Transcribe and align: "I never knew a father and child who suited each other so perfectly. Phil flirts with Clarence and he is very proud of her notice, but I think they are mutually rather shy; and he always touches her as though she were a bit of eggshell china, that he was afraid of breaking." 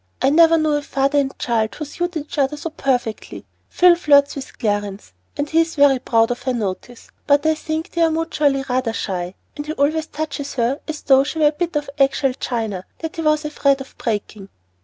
"I 0.19 0.31
never 0.31 0.57
knew 0.57 0.73
a 0.73 0.81
father 0.81 1.19
and 1.19 1.37
child 1.37 1.75
who 1.75 1.85
suited 1.85 2.21
each 2.23 2.39
other 2.39 2.57
so 2.57 2.71
perfectly. 2.71 3.45
Phil 3.69 3.95
flirts 3.95 4.35
with 4.35 4.57
Clarence 4.57 5.13
and 5.37 5.47
he 5.47 5.61
is 5.61 5.75
very 5.75 5.99
proud 5.99 6.31
of 6.31 6.41
her 6.41 6.55
notice, 6.55 7.11
but 7.27 7.45
I 7.45 7.53
think 7.53 7.91
they 7.91 8.01
are 8.01 8.09
mutually 8.09 8.63
rather 8.67 8.93
shy; 8.93 9.35
and 9.55 9.67
he 9.67 9.73
always 9.73 10.07
touches 10.07 10.55
her 10.55 10.79
as 10.87 11.03
though 11.03 11.23
she 11.23 11.37
were 11.37 11.49
a 11.49 11.51
bit 11.51 11.75
of 11.75 11.87
eggshell 11.99 12.33
china, 12.39 12.85
that 12.97 13.17
he 13.17 13.21
was 13.21 13.45
afraid 13.45 13.79
of 13.79 13.95
breaking." 13.99 14.49